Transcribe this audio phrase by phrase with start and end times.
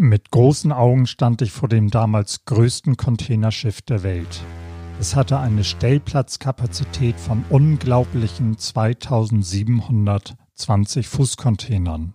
[0.00, 4.44] Mit großen Augen stand ich vor dem damals größten Containerschiff der Welt.
[5.00, 12.14] Es hatte eine Stellplatzkapazität von unglaublichen 2720 Fußcontainern.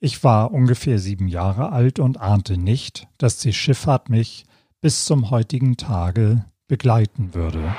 [0.00, 4.46] Ich war ungefähr sieben Jahre alt und ahnte nicht, dass die Schifffahrt mich
[4.80, 7.74] bis zum heutigen Tage begleiten würde.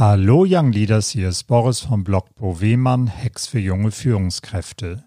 [0.00, 5.04] Hallo Young Leaders, hier ist Boris vom Blog Bo Wehmann, Hex für junge Führungskräfte.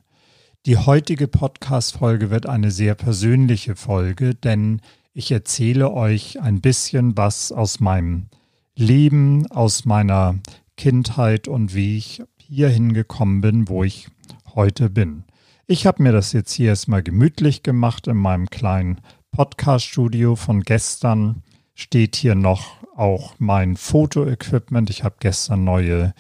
[0.68, 7.52] Die heutige Podcast-Folge wird eine sehr persönliche Folge, denn ich erzähle euch ein bisschen was
[7.52, 8.28] aus meinem
[8.76, 10.36] Leben, aus meiner
[10.78, 14.10] Kindheit und wie ich hier hingekommen bin, wo ich
[14.54, 15.23] heute bin.
[15.66, 19.02] Ich habe mir das jetzt hier erstmal gemütlich gemacht in meinem kleinen
[19.32, 21.42] Podcast-Studio von gestern.
[21.74, 24.90] Steht hier noch auch mein Fotoequipment.
[24.90, 26.14] Ich habe gestern neue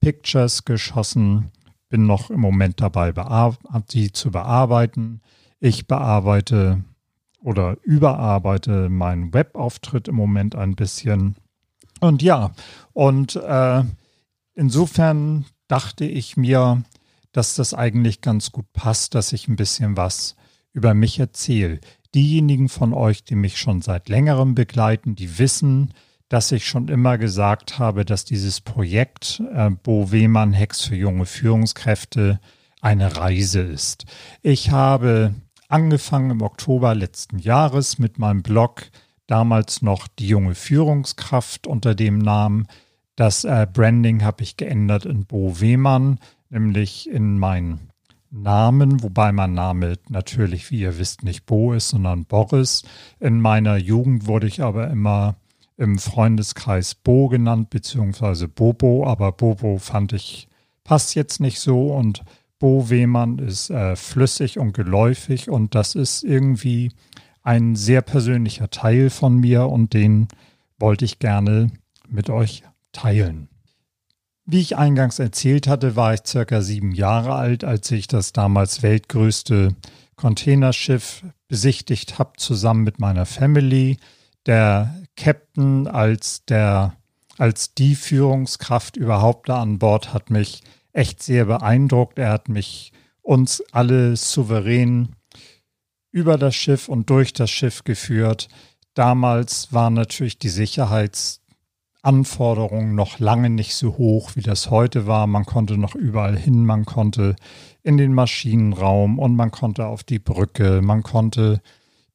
[0.00, 1.50] Pictures geschossen,
[1.88, 3.12] bin noch im Moment dabei,
[3.90, 5.20] die zu bearbeiten.
[5.60, 6.84] Ich bearbeite
[7.40, 11.36] oder überarbeite meinen Webauftritt im Moment ein bisschen.
[12.00, 12.52] Und ja,
[12.92, 13.84] und äh,
[14.54, 16.82] insofern dachte ich mir,
[17.32, 20.36] dass das eigentlich ganz gut passt, dass ich ein bisschen was
[20.72, 21.80] über mich erzähle.
[22.16, 25.92] Diejenigen von euch, die mich schon seit längerem begleiten, die wissen,
[26.30, 31.26] dass ich schon immer gesagt habe, dass dieses Projekt äh, Bo Wehmann Hex für junge
[31.26, 32.40] Führungskräfte
[32.80, 34.06] eine Reise ist.
[34.40, 35.34] Ich habe
[35.68, 38.88] angefangen im Oktober letzten Jahres mit meinem Blog,
[39.26, 42.66] damals noch die junge Führungskraft unter dem Namen.
[43.16, 47.90] Das äh, Branding habe ich geändert in Bo Wehmann, nämlich in meinen
[48.42, 52.82] Namen, wobei mein Name natürlich, wie ihr wisst, nicht Bo ist, sondern Boris.
[53.18, 55.36] In meiner Jugend wurde ich aber immer
[55.76, 60.48] im Freundeskreis Bo genannt, beziehungsweise Bobo, aber Bobo fand ich,
[60.84, 62.24] passt jetzt nicht so und
[62.58, 66.92] Bo Wehmann ist äh, flüssig und geläufig und das ist irgendwie
[67.42, 70.28] ein sehr persönlicher Teil von mir und den
[70.78, 71.70] wollte ich gerne
[72.08, 72.62] mit euch
[72.92, 73.48] teilen.
[74.48, 78.80] Wie ich eingangs erzählt hatte, war ich circa sieben Jahre alt, als ich das damals
[78.80, 79.74] weltgrößte
[80.14, 83.98] Containerschiff besichtigt habe, zusammen mit meiner Family
[84.46, 86.94] der Captain als der
[87.38, 92.18] als die Führungskraft überhaupt da an Bord hat mich echt sehr beeindruckt.
[92.18, 95.16] Er hat mich uns alle souverän
[96.12, 98.48] über das Schiff und durch das Schiff geführt.
[98.94, 100.48] Damals waren natürlich die
[102.06, 105.26] Sicherheitsanforderungen noch lange nicht so hoch, wie das heute war.
[105.26, 107.34] Man konnte noch überall hin, man konnte
[107.82, 111.60] in den Maschinenraum und man konnte auf die Brücke, man konnte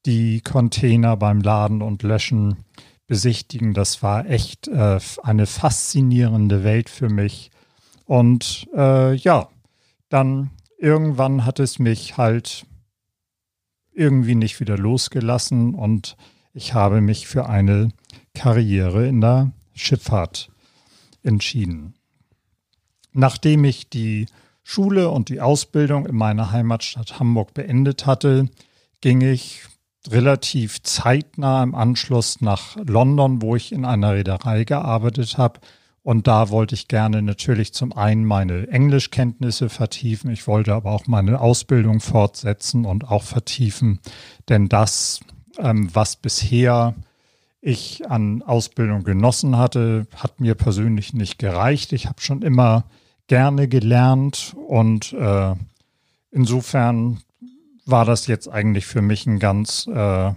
[0.05, 2.63] die Container beim Laden und Löschen
[3.05, 3.73] besichtigen.
[3.73, 7.51] Das war echt äh, eine faszinierende Welt für mich.
[8.05, 9.49] Und äh, ja,
[10.07, 12.65] dann irgendwann hat es mich halt
[13.93, 16.15] irgendwie nicht wieder losgelassen und
[16.53, 17.89] ich habe mich für eine
[18.33, 20.49] Karriere in der Schifffahrt
[21.23, 21.95] entschieden.
[23.13, 24.27] Nachdem ich die
[24.63, 28.49] Schule und die Ausbildung in meiner Heimatstadt Hamburg beendet hatte,
[29.01, 29.63] ging ich
[30.07, 35.59] relativ zeitnah im Anschluss nach London, wo ich in einer Reederei gearbeitet habe.
[36.03, 40.31] Und da wollte ich gerne natürlich zum einen meine Englischkenntnisse vertiefen.
[40.31, 43.99] Ich wollte aber auch meine Ausbildung fortsetzen und auch vertiefen.
[44.49, 45.19] Denn das,
[45.59, 46.95] ähm, was bisher
[47.61, 51.93] ich an Ausbildung genossen hatte, hat mir persönlich nicht gereicht.
[51.93, 52.85] Ich habe schon immer
[53.27, 55.53] gerne gelernt und äh,
[56.31, 57.21] insofern
[57.85, 60.33] war das jetzt eigentlich für mich ein ganz äh,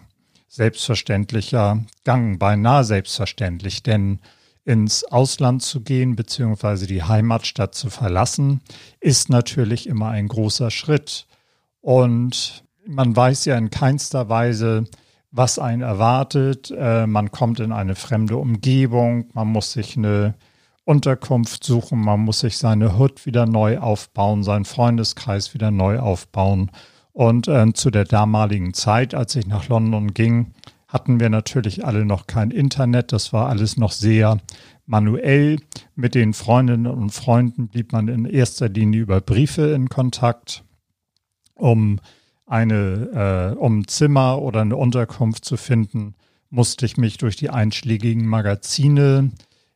[0.49, 4.21] selbstverständlicher Gang, beinahe selbstverständlich, denn
[4.65, 8.61] ins Ausland zu gehen beziehungsweise die Heimatstadt zu verlassen,
[9.01, 11.27] ist natürlich immer ein großer Schritt.
[11.81, 14.85] Und man weiß ja in keinster Weise,
[15.35, 16.73] was einen erwartet.
[16.77, 20.35] Äh, man kommt in eine fremde Umgebung, man muss sich eine
[20.85, 26.71] Unterkunft suchen, man muss sich seine Hut wieder neu aufbauen, seinen Freundeskreis wieder neu aufbauen.
[27.13, 30.53] Und äh, zu der damaligen Zeit, als ich nach London ging,
[30.87, 33.13] hatten wir natürlich alle noch kein Internet.
[33.13, 34.39] Das war alles noch sehr
[34.87, 35.59] manuell.
[35.97, 40.63] Mit den Freundinnen und Freunden blieb man in erster Linie über Briefe in Kontakt,
[41.55, 41.99] um
[42.47, 46.15] eine, äh, um Zimmer oder eine Unterkunft zu finden,
[46.51, 49.33] musste ich mich durch die einschlägigen Magazine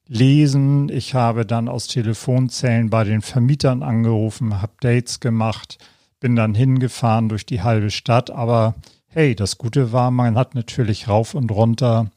[0.06, 0.88] lesen.
[0.88, 5.79] Ich habe dann aus Telefonzellen bei den Vermietern angerufen, habe Dates gemacht
[6.20, 8.75] bin dann hingefahren durch die halbe Stadt, aber
[9.06, 12.11] hey, das Gute war, man hat natürlich rauf und runter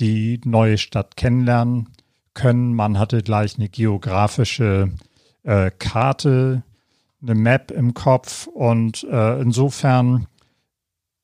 [0.00, 1.88] die neue Stadt kennenlernen
[2.34, 2.74] können.
[2.74, 4.90] Man hatte gleich eine geografische
[5.44, 6.62] äh, Karte,
[7.24, 10.26] eine Map im Kopf und äh, insofern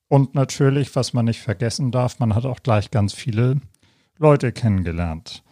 [0.08, 3.60] und natürlich, was man nicht vergessen darf, man hat auch gleich ganz viele
[4.18, 5.44] Leute kennengelernt.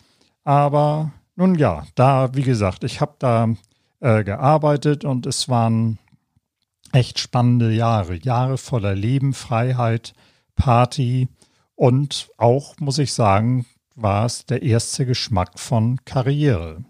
[0.43, 3.55] Aber nun ja, da, wie gesagt, ich habe da
[4.01, 5.99] äh, gearbeitet und es waren
[6.93, 8.17] echt spannende Jahre.
[8.17, 10.15] Jahre voller Leben, Freiheit,
[10.57, 11.29] Party
[11.77, 13.65] und auch, muss ich sagen,
[13.95, 16.85] war es der erste Geschmack von Karriere.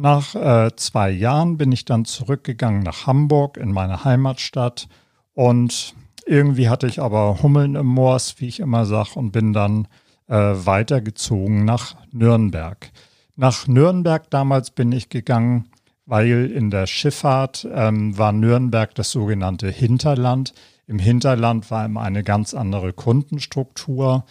[0.00, 4.88] Nach äh, zwei Jahren bin ich dann zurückgegangen nach Hamburg in meine Heimatstadt
[5.34, 5.92] und
[6.24, 9.88] irgendwie hatte ich aber Hummeln im Moors, wie ich immer sage, und bin dann
[10.28, 12.92] äh, weitergezogen nach Nürnberg.
[13.34, 15.68] Nach Nürnberg damals bin ich gegangen,
[16.06, 20.54] weil in der Schifffahrt ähm, war Nürnberg das sogenannte Hinterland.
[20.86, 24.24] Im Hinterland war immer eine ganz andere Kundenstruktur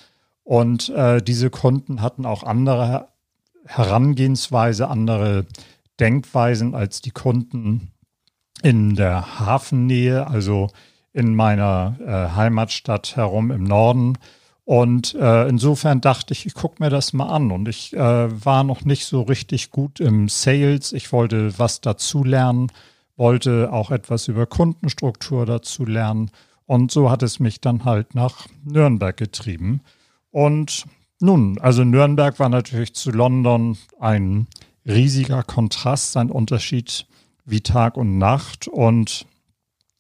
[0.46, 3.10] und äh, diese Kunden hatten auch andere
[3.68, 5.46] Herangehensweise, andere
[6.00, 7.92] Denkweisen als die Kunden
[8.64, 10.70] in der Hafennähe, also
[11.14, 14.18] in meiner äh, Heimatstadt herum im Norden.
[14.66, 17.52] Und äh, insofern dachte ich, ich gucke mir das mal an.
[17.52, 20.92] Und ich äh, war noch nicht so richtig gut im Sales.
[20.92, 22.72] Ich wollte was dazu lernen,
[23.16, 26.32] wollte auch etwas über Kundenstruktur dazu lernen.
[26.66, 29.82] Und so hat es mich dann halt nach Nürnberg getrieben.
[30.32, 30.86] Und
[31.20, 34.48] nun, also Nürnberg war natürlich zu London ein
[34.86, 37.08] riesiger Kontrast, ein Unterschied
[37.46, 38.68] wie Tag und Nacht.
[38.68, 39.26] Und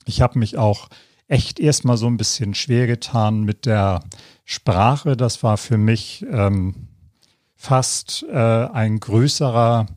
[0.05, 0.89] ich habe mich auch
[1.27, 4.03] echt erstmal so ein bisschen schwer getan mit der
[4.45, 6.87] Sprache, das war für mich ähm,
[7.55, 9.87] fast äh, ein größerer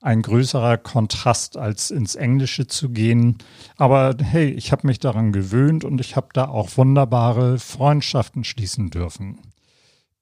[0.00, 3.38] ein größerer Kontrast, als ins Englische zu gehen.
[3.78, 8.90] Aber hey, ich habe mich daran gewöhnt und ich habe da auch wunderbare Freundschaften schließen
[8.90, 9.38] dürfen.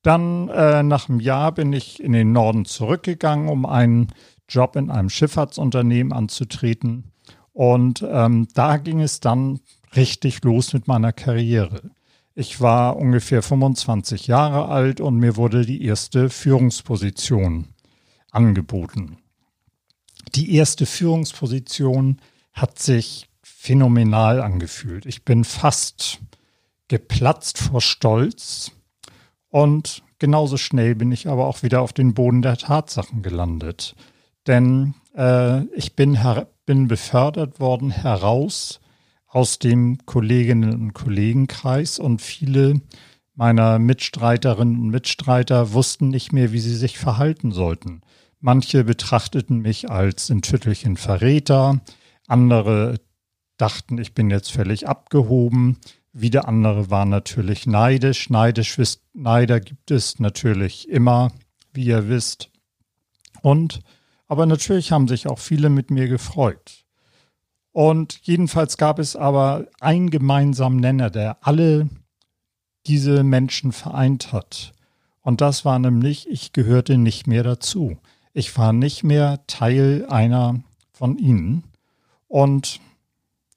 [0.02, 4.08] Dann äh, nach einem Jahr bin ich in den Norden zurückgegangen, um einen
[4.48, 7.12] Job in einem Schifffahrtsunternehmen anzutreten.
[7.52, 9.60] Und ähm, da ging es dann
[9.94, 11.90] richtig los mit meiner Karriere.
[12.34, 17.68] Ich war ungefähr 25 Jahre alt und mir wurde die erste Führungsposition
[18.30, 19.18] angeboten.
[20.34, 22.20] Die erste Führungsposition
[22.54, 25.04] hat sich phänomenal angefühlt.
[25.04, 26.20] Ich bin fast
[26.88, 28.72] geplatzt vor Stolz
[29.52, 33.94] und genauso schnell bin ich aber auch wieder auf den Boden der Tatsachen gelandet.
[34.46, 36.18] Denn äh, ich bin,
[36.64, 38.80] bin befördert worden heraus
[39.26, 42.80] aus dem Kolleginnen und Kollegenkreis und viele
[43.34, 48.00] meiner Mitstreiterinnen und Mitstreiter wussten nicht mehr, wie sie sich verhalten sollten.
[48.40, 51.80] Manche betrachteten mich als ein Tüttelchen Verräter,
[52.26, 53.00] andere
[53.58, 55.78] dachten, ich bin jetzt völlig abgehoben,
[56.12, 58.30] wieder andere waren natürlich neidisch.
[58.30, 58.78] Neidisch
[59.14, 61.32] Neider gibt es natürlich immer,
[61.72, 62.50] wie ihr wisst.
[63.40, 63.80] Und
[64.28, 66.86] aber natürlich haben sich auch viele mit mir gefreut.
[67.72, 71.88] Und jedenfalls gab es aber einen gemeinsamen Nenner, der alle
[72.86, 74.72] diese Menschen vereint hat.
[75.20, 77.98] Und das war nämlich, ich gehörte nicht mehr dazu.
[78.32, 80.62] Ich war nicht mehr Teil einer
[80.92, 81.64] von ihnen.
[82.26, 82.80] Und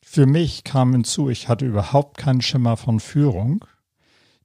[0.07, 3.65] für mich kam hinzu, ich hatte überhaupt keinen Schimmer von Führung.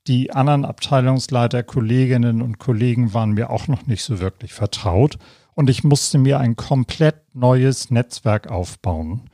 [0.07, 5.19] Die anderen Abteilungsleiter, Kolleginnen und Kollegen waren mir auch noch nicht so wirklich vertraut.
[5.55, 9.29] Und ich musste mir ein komplett neues Netzwerk aufbauen.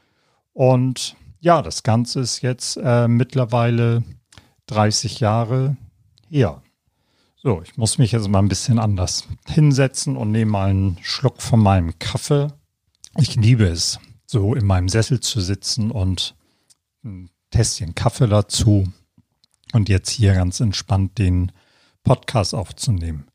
[0.52, 4.02] Und ja, das Ganze ist jetzt äh, mittlerweile
[4.66, 5.76] 30 Jahre
[6.28, 6.60] her.
[7.36, 11.40] So, ich muss mich jetzt mal ein bisschen anders hinsetzen und nehme mal einen Schluck
[11.40, 12.48] von meinem Kaffee.
[13.16, 14.00] Ich liebe es,
[14.36, 16.34] so in meinem Sessel zu sitzen und
[17.02, 18.86] ein Tässchen Kaffee dazu
[19.72, 21.52] und jetzt hier ganz entspannt den
[22.04, 23.28] Podcast aufzunehmen.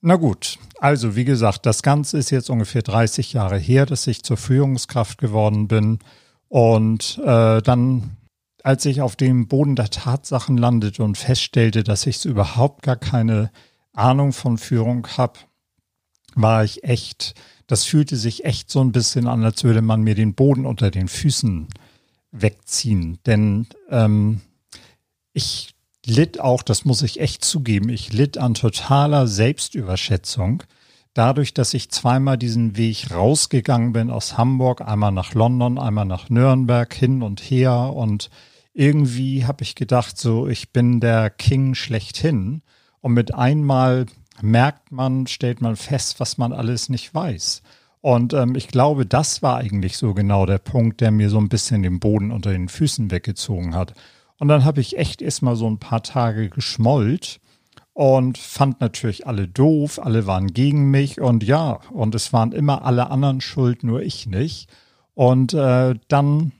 [0.00, 4.24] Na gut, also wie gesagt, das Ganze ist jetzt ungefähr 30 Jahre her, dass ich
[4.24, 6.00] zur Führungskraft geworden bin
[6.48, 8.16] und äh, dann,
[8.64, 13.52] als ich auf dem Boden der Tatsachen landete und feststellte, dass ich überhaupt gar keine
[13.92, 15.38] Ahnung von Führung habe,
[16.36, 17.34] war ich echt,
[17.66, 20.90] das fühlte sich echt so ein bisschen an, als würde man mir den Boden unter
[20.90, 21.66] den Füßen
[22.30, 23.18] wegziehen.
[23.26, 24.40] Denn ähm,
[25.32, 25.74] ich
[26.04, 30.62] litt auch, das muss ich echt zugeben, ich litt an totaler Selbstüberschätzung
[31.14, 36.28] dadurch, dass ich zweimal diesen Weg rausgegangen bin aus Hamburg, einmal nach London, einmal nach
[36.28, 38.30] Nürnberg, hin und her und
[38.76, 42.60] irgendwie habe ich gedacht, so, ich bin der King schlechthin.
[43.00, 44.04] Und mit einmal
[44.42, 47.62] merkt man, stellt man fest, was man alles nicht weiß.
[48.00, 51.48] Und ähm, ich glaube, das war eigentlich so genau der Punkt, der mir so ein
[51.48, 53.94] bisschen den Boden unter den Füßen weggezogen hat.
[54.38, 57.40] Und dann habe ich echt erstmal so ein paar Tage geschmollt
[57.94, 62.84] und fand natürlich alle doof, alle waren gegen mich und ja, und es waren immer
[62.84, 64.68] alle anderen schuld, nur ich nicht.
[65.14, 66.52] Und äh, dann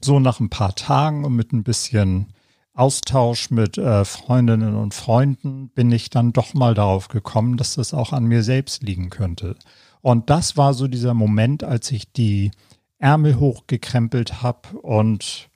[0.00, 2.32] so nach ein paar Tagen und mit ein bisschen
[2.74, 7.94] Austausch mit äh, Freundinnen und Freunden bin ich dann doch mal darauf gekommen, dass das
[7.94, 9.56] auch an mir selbst liegen könnte.
[10.02, 12.50] Und das war so dieser Moment, als ich die
[12.98, 15.48] Ärmel hochgekrempelt habe und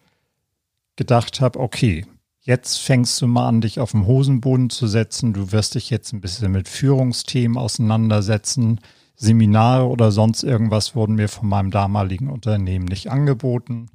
[0.95, 2.07] gedacht habe, okay,
[2.41, 5.33] jetzt fängst du mal an, dich auf den Hosenboden zu setzen.
[5.33, 8.81] Du wirst dich jetzt ein bisschen mit Führungsthemen auseinandersetzen.
[9.17, 13.89] Seminare oder sonst irgendwas wurden mir von meinem damaligen Unternehmen nicht angeboten.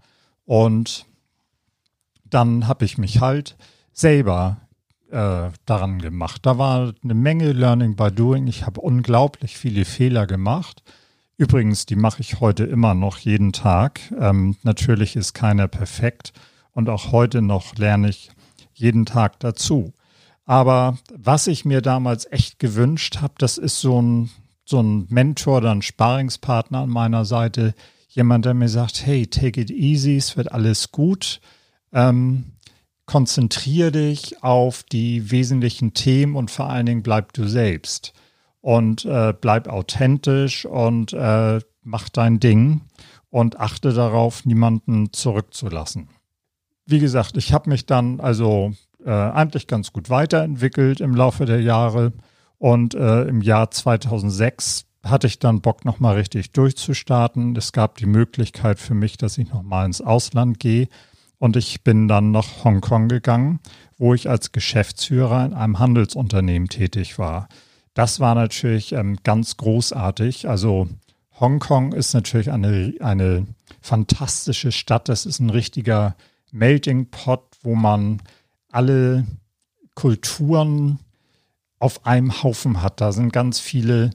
[0.46, 1.06] Und
[2.34, 3.56] dann habe ich mich halt
[3.92, 4.58] selber
[5.12, 6.46] äh, daran gemacht.
[6.46, 8.48] Da war eine Menge Learning by Doing.
[8.48, 10.84] Ich habe unglaublich viele Fehler gemacht.
[11.38, 14.00] Übrigens, die mache ich heute immer noch jeden Tag.
[14.20, 16.34] Ähm, natürlich ist keiner perfekt
[16.72, 18.32] und auch heute noch lerne ich
[18.74, 19.94] jeden Tag dazu.
[20.46, 24.30] Aber was ich mir damals echt gewünscht habe, das ist so ein,
[24.66, 27.74] so ein Mentor, dann Sparingspartner an meiner Seite,
[28.10, 31.40] jemand, der mir sagt, hey, take it easy, es wird alles gut.
[31.94, 32.54] Ähm,
[33.06, 38.14] konzentriere dich auf die wesentlichen Themen und vor allen Dingen bleib du selbst
[38.62, 42.82] und äh, bleib authentisch und äh, mach dein Ding
[43.30, 46.08] und achte darauf, niemanden zurückzulassen.
[46.86, 48.74] Wie gesagt, ich habe mich dann also
[49.06, 52.14] äh, eigentlich ganz gut weiterentwickelt im Laufe der Jahre
[52.58, 57.56] und äh, im Jahr 2006 hatte ich dann Bock, nochmal richtig durchzustarten.
[57.58, 60.88] Es gab die Möglichkeit für mich, dass ich nochmal ins Ausland gehe.
[61.44, 63.60] Und ich bin dann nach Hongkong gegangen,
[63.98, 67.50] wo ich als Geschäftsführer in einem Handelsunternehmen tätig war.
[67.94, 70.48] Das war natürlich ähm, ganz großartig.
[70.48, 70.88] Also
[71.42, 73.46] Hongkong ist natürlich eine, eine
[73.82, 75.10] fantastische Stadt.
[75.10, 76.16] Das ist ein richtiger
[76.54, 78.22] Melting Pot, wo man
[78.72, 79.26] alle
[79.96, 81.00] Kulturen
[81.78, 83.02] auf einem Haufen hat.
[83.02, 84.12] Da sind ganz viele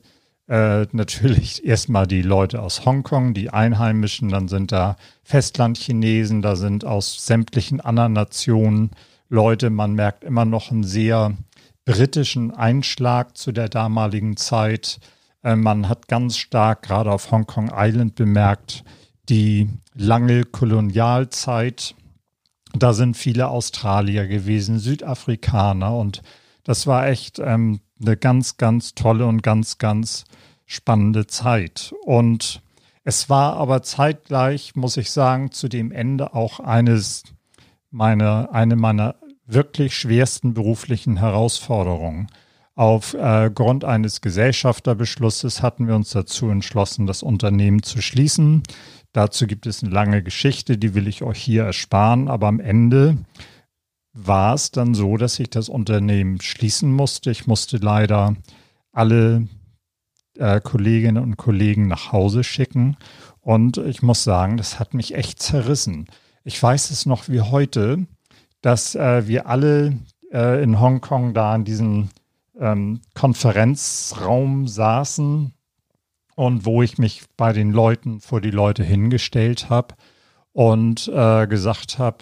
[0.49, 6.85] äh, natürlich erstmal die Leute aus Hongkong, die Einheimischen, dann sind da Festlandchinesen, da sind
[6.85, 8.91] aus sämtlichen anderen Nationen
[9.29, 9.71] Leute.
[9.71, 11.37] Man merkt immer noch einen sehr
[11.85, 15.01] britischen Einschlag zu der damaligen Zeit.
[15.43, 18.85] Äh, man hat ganz stark gerade auf Hongkong Island bemerkt,
[19.29, 21.95] die lange Kolonialzeit.
[22.75, 26.23] Da sind viele Australier gewesen, Südafrikaner und
[26.65, 30.25] das war echt ähm, eine ganz, ganz tolle und ganz, ganz
[30.69, 31.95] spannende Zeit.
[32.05, 32.63] Und
[33.03, 37.25] es war aber zeitgleich, muss ich sagen, zu dem Ende auch eines
[37.91, 42.29] meiner, eine meiner wirklich schwersten beruflichen Herausforderungen.
[42.75, 48.63] Aufgrund äh, eines Gesellschafterbeschlusses hatten wir uns dazu entschlossen, das Unternehmen zu schließen.
[49.13, 53.17] Dazu gibt es eine lange Geschichte, die will ich euch hier ersparen, aber am Ende
[54.13, 57.31] war es dann so, dass ich das Unternehmen schließen musste.
[57.31, 58.37] Ich musste leider
[58.93, 59.49] alle
[60.39, 62.97] äh, Kolleginnen und Kollegen nach Hause schicken.
[63.41, 66.07] Und ich muss sagen, das hat mich echt zerrissen.
[66.45, 68.07] Ich weiß es noch wie heute,
[68.63, 69.99] dass äh, wir alle
[70.33, 72.09] äh, in Hongkong da in diesem
[72.59, 75.53] ähm, Konferenzraum saßen
[76.35, 79.95] und wo ich mich bei den Leuten vor die Leute hingestellt habe
[80.53, 82.19] und äh, gesagt habe,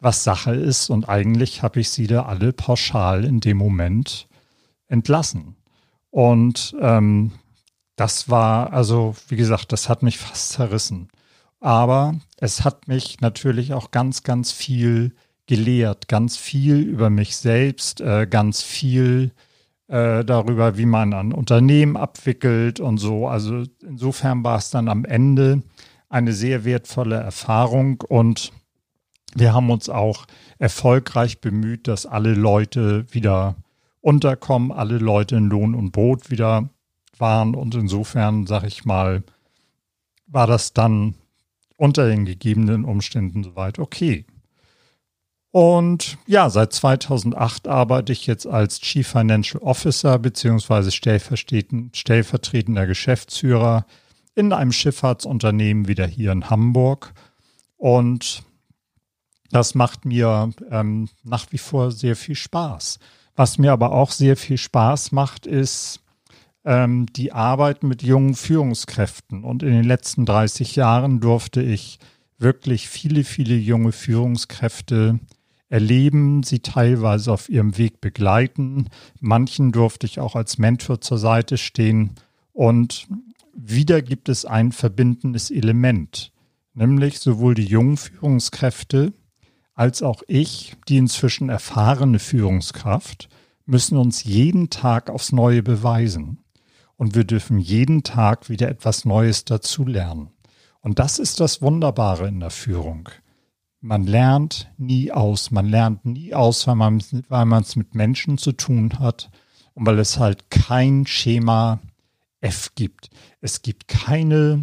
[0.00, 0.90] was Sache ist.
[0.90, 4.28] Und eigentlich habe ich sie da alle pauschal in dem Moment
[4.86, 5.56] entlassen.
[6.14, 7.32] Und ähm,
[7.96, 11.08] das war, also wie gesagt, das hat mich fast zerrissen.
[11.58, 15.16] Aber es hat mich natürlich auch ganz, ganz viel
[15.46, 19.32] gelehrt, ganz viel über mich selbst, äh, ganz viel
[19.88, 23.26] äh, darüber, wie man ein Unternehmen abwickelt und so.
[23.26, 25.64] Also insofern war es dann am Ende
[26.08, 28.52] eine sehr wertvolle Erfahrung und
[29.34, 30.26] wir haben uns auch
[30.60, 33.56] erfolgreich bemüht, dass alle Leute wieder
[34.04, 36.68] unterkommen, alle Leute in Lohn und Brot wieder
[37.16, 37.54] waren.
[37.54, 39.22] Und insofern, sag ich mal,
[40.26, 41.14] war das dann
[41.76, 44.26] unter den gegebenen Umständen soweit okay.
[45.50, 53.86] Und ja, seit 2008 arbeite ich jetzt als Chief Financial Officer beziehungsweise stellvertretender Geschäftsführer
[54.34, 57.14] in einem Schifffahrtsunternehmen wieder hier in Hamburg.
[57.78, 58.42] Und
[59.50, 62.98] das macht mir ähm, nach wie vor sehr viel Spaß.
[63.36, 66.00] Was mir aber auch sehr viel Spaß macht, ist
[66.64, 69.44] ähm, die Arbeit mit jungen Führungskräften.
[69.44, 71.98] Und in den letzten 30 Jahren durfte ich
[72.38, 75.18] wirklich viele, viele junge Führungskräfte
[75.68, 78.88] erleben, sie teilweise auf ihrem Weg begleiten.
[79.20, 82.12] Manchen durfte ich auch als Mentor zur Seite stehen.
[82.52, 83.08] Und
[83.52, 86.32] wieder gibt es ein verbindendes Element,
[86.74, 89.12] nämlich sowohl die jungen Führungskräfte
[89.74, 93.28] als auch ich, die inzwischen erfahrene Führungskraft,
[93.66, 96.44] müssen uns jeden Tag aufs Neue beweisen.
[96.96, 100.30] Und wir dürfen jeden Tag wieder etwas Neues dazulernen.
[100.80, 103.08] Und das ist das Wunderbare in der Führung.
[103.80, 105.50] Man lernt nie aus.
[105.50, 109.30] Man lernt nie aus, weil man es mit Menschen zu tun hat
[109.74, 111.80] und weil es halt kein Schema
[112.40, 113.10] F gibt.
[113.40, 114.60] Es gibt keine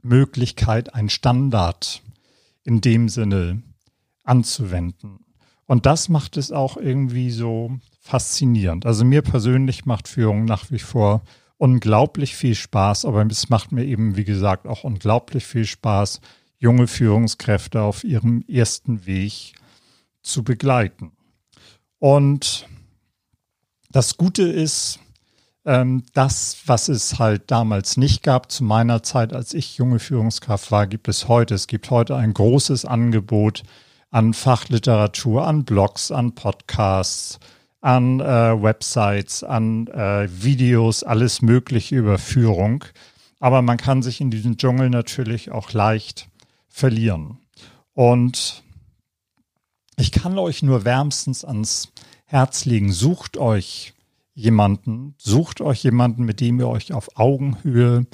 [0.00, 2.02] Möglichkeit, ein Standard
[2.64, 3.62] in dem Sinne
[4.28, 5.20] anzuwenden.
[5.66, 8.86] Und das macht es auch irgendwie so faszinierend.
[8.86, 11.22] Also mir persönlich macht Führung nach wie vor
[11.58, 16.20] unglaublich viel Spaß, aber es macht mir eben, wie gesagt, auch unglaublich viel Spaß,
[16.58, 19.54] junge Führungskräfte auf ihrem ersten Weg
[20.22, 21.12] zu begleiten.
[21.98, 22.66] Und
[23.90, 25.00] das Gute ist,
[25.64, 30.70] ähm, das, was es halt damals nicht gab, zu meiner Zeit, als ich junge Führungskraft
[30.70, 31.54] war, gibt es heute.
[31.54, 33.64] Es gibt heute ein großes Angebot
[34.10, 37.38] an Fachliteratur, an Blogs, an Podcasts,
[37.80, 42.84] an äh, Websites, an äh, Videos, alles Mögliche über Führung.
[43.40, 46.28] Aber man kann sich in diesem Dschungel natürlich auch leicht
[46.68, 47.38] verlieren.
[47.92, 48.62] Und
[49.96, 51.92] ich kann euch nur wärmstens ans
[52.24, 53.94] Herz legen, sucht euch
[54.34, 58.06] jemanden, sucht euch jemanden, mit dem ihr euch auf Augenhöhe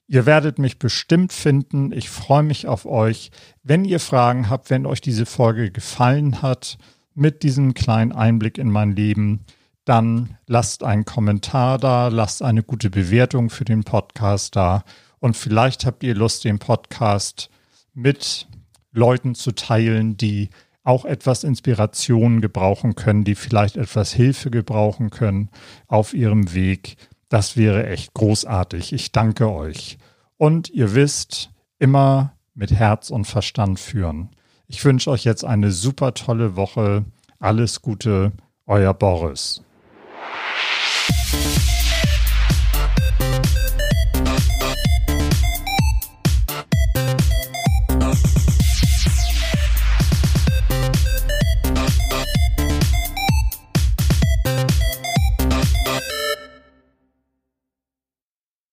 [0.08, 1.92] Ihr werdet mich bestimmt finden.
[1.92, 3.32] Ich freue mich auf euch.
[3.64, 6.78] Wenn ihr Fragen habt, wenn euch diese Folge gefallen hat,
[7.14, 9.46] mit diesem kleinen Einblick in mein Leben,
[9.90, 14.84] dann lasst einen Kommentar da, lasst eine gute Bewertung für den Podcast da
[15.20, 17.50] und vielleicht habt ihr Lust, den Podcast
[17.96, 18.48] mit
[18.92, 20.52] Leuten zu teilen, die
[20.84, 25.50] auch etwas Inspiration gebrauchen können, die vielleicht etwas Hilfe gebrauchen können
[25.88, 26.96] auf ihrem Weg.
[27.28, 28.94] Das wäre echt großartig.
[28.94, 29.98] Ich danke euch.
[30.38, 31.50] Und ihr wisst,
[31.80, 34.30] immer mit Herz und Verstand führen.
[34.68, 37.06] Ich wünsche euch jetzt eine super tolle Woche.
[37.40, 38.34] Alles Gute,
[38.68, 39.64] euer Boris.
[40.20, 40.49] you